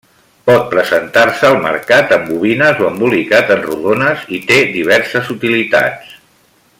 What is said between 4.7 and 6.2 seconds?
diverses utilitats.